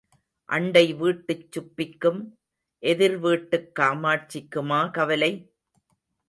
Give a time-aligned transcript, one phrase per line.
[0.49, 2.21] அண்டை வீட்டுச் சுப்பிக்கும்
[2.83, 5.31] எதிர்வீட்டுக் காமாட்சிக்குமா கவலை?